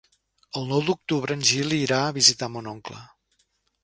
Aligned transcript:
El 0.59 0.63
nou 0.69 0.79
d'octubre 0.85 1.37
en 1.39 1.43
Gil 1.49 1.75
irà 1.79 1.99
a 2.05 2.15
visitar 2.15 2.47
mon 2.55 2.71
oncle. 2.73 2.99